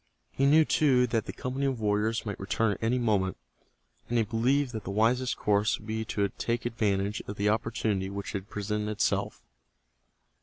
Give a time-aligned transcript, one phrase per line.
[0.31, 3.37] He knew, too, that the company of warriors might return at any moment,
[4.09, 8.09] and he believed that the wisest course would be to take advantage of the opportunity
[8.09, 9.43] which had presented itself.